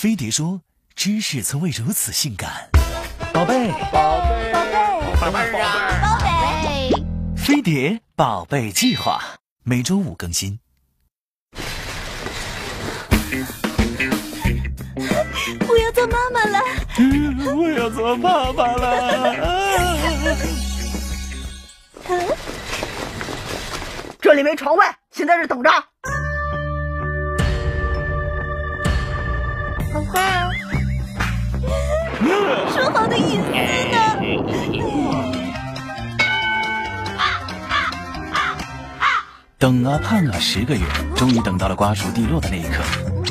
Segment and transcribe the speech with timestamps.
[0.00, 0.62] 飞碟说
[0.96, 2.70] ：“知识从未如此性感。”
[3.34, 6.90] 宝贝，宝贝，宝贝，宝贝啊，宝贝，
[7.36, 9.20] 飞碟宝贝计划
[9.62, 10.58] 每周五更新。
[15.68, 16.58] 我要做妈妈了。
[17.54, 19.36] 我要做爸爸了。
[24.18, 25.70] 这里没床位，现在是等着。
[29.92, 30.50] 好快啊
[32.72, 33.96] 说好的隐私呢？
[39.58, 40.82] 等啊盼啊十个月，
[41.16, 42.82] 终于等到了瓜熟蒂落的那一刻。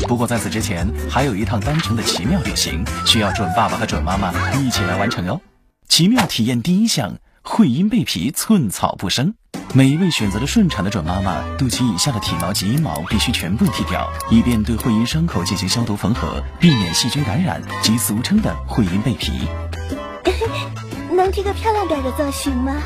[0.07, 5.39] 不过在此之前，还有一趟单程的奇妙旅行，需要准爸爸和准妈妈一起来完成哦。
[5.87, 9.33] 奇妙体验第一项：会阴背皮，寸草不生。
[9.75, 19.47] 每一位选择了顺产的准妈妈，肚脐以下的体毛及阴毛必须全部剃掉，以便对会阴伤口进行消毒缝合，避免细菌感染及俗称的会阴被皮。
[21.15, 22.81] 能剃个漂亮点的造型吗？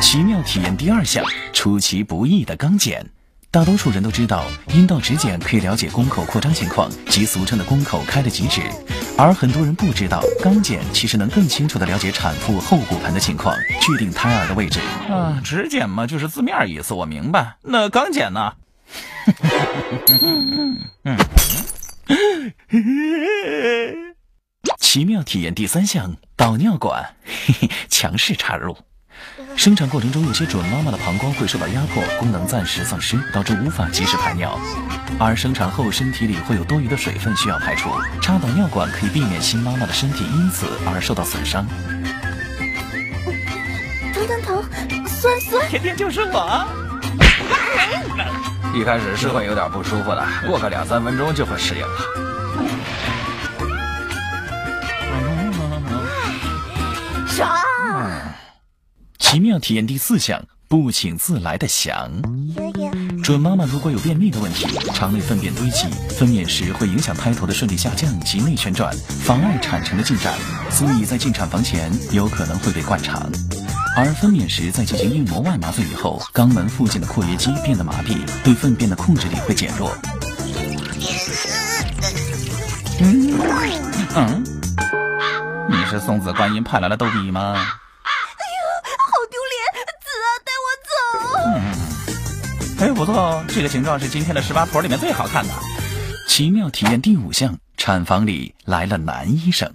[0.00, 3.10] 奇妙体验第二项：出其不意的肛检。
[3.56, 8.60] 大多数人都知道，阴道指检可以了解宫口扩张情况及俗称的宫口开的几指，
[9.16, 14.78] 而很多人不知道，肛检其实能更清楚的了解产妇后骨盆的情况，确定胎儿的位置。
[15.08, 17.56] 啊，指检嘛，就是字面意思，我明白。
[17.62, 18.52] 那肛检呢？
[24.78, 28.76] 奇妙体验第三项：导尿管，嘿嘿，强势插入。
[29.56, 34.58] 生产过程中，有些准妈妈的膀胱会受到压迫，功能暂时丧失，导致无法及时排尿。
[35.18, 41.66] 而生产后身体里会有多余的水分需要排出，插导尿管可以避免新妈妈的身体因此而受到损伤。
[44.14, 44.64] 疼疼疼，
[45.06, 45.68] 酸酸。
[45.68, 46.66] 甜甜就是我。
[48.74, 51.98] 一开始是会有点不舒服的，过个两三分钟就会适应了。
[57.26, 57.65] 爽！
[59.26, 62.08] 奇妙体验第四项：不请自来的想。
[63.24, 70.32] 准妈妈如果有便秘的问题，肠内粪便堆积，分娩时会影响胎头的顺利下降及内旋转，妨碍产程的进展，
[70.70, 73.28] 所以在进产房前有可能会被灌肠。
[73.96, 79.92] 而分娩时在进行硬膜外麻醉以后，肛门附近的括约肌变得麻痹，对粪便的控制力会减弱。
[83.00, 83.34] 嗯
[84.14, 84.44] 嗯，
[85.68, 87.56] 你是送子观音派来的逗比吗？
[88.98, 89.40] 好丢
[91.54, 91.62] 嗯！
[92.78, 95.52] 哎，不错哦，这个形状是今天的十八婆里面最好看的。
[96.28, 99.72] 奇妙体验第五项：产房里来了男医生。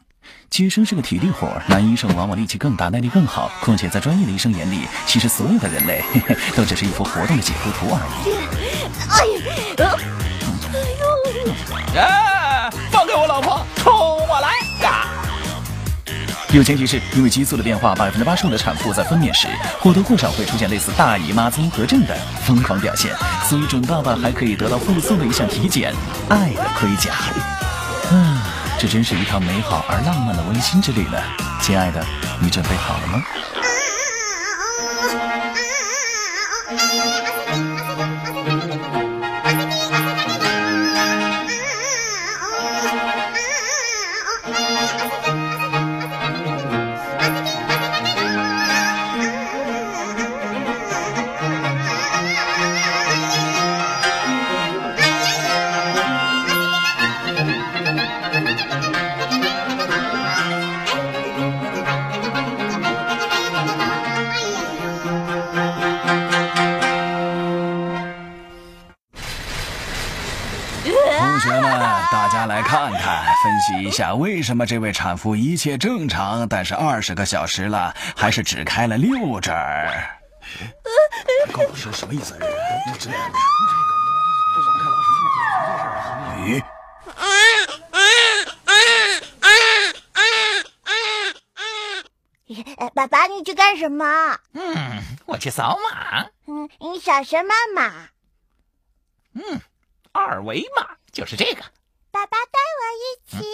[0.50, 3.50] 接生是个体力活，男医生往往力气更大，耐力更好。
[3.62, 8.36] 况且在专业的医生眼里，其实所有的人类嘿嘿 都只是一幅活动的解剖图而已。
[9.10, 9.26] 哎
[9.86, 9.96] 呀，
[11.96, 12.02] 哎呦！
[12.02, 12.70] 啊！
[12.92, 14.11] 放开我老婆，冲！
[16.54, 19.48] 有前提是因为激素的变化，百分之八十五的产妇在分娩时
[19.80, 22.14] 或多或少会出现类似大姨妈综合症的
[22.46, 23.16] 疯狂表现，
[23.48, 25.94] 所以准爸爸还可以得到附送的一项体检——
[26.28, 27.12] 爱的盔甲。
[28.12, 28.38] 嗯，
[28.78, 31.18] 这真是一趟美好而浪漫的温馨之旅呢！
[31.62, 32.06] 亲爱的，
[32.42, 33.24] 你准备好了吗？
[58.32, 58.40] 同
[71.40, 79.92] 学们，大家来看看，分析一下为什么这位产妇一切正常，但是二十个小时了，还是只开了六指儿。
[81.52, 82.38] 高老师什么意思？
[82.98, 83.18] 这这
[86.46, 86.64] 咦？
[92.78, 94.40] 哎爸爸，你去干什么？
[94.54, 96.28] 嗯，我去扫码。
[96.48, 98.08] 嗯，你扫什么码？
[99.34, 99.62] 嗯，
[100.14, 101.62] 二维码就是这个。
[102.10, 103.46] 爸爸带我一起。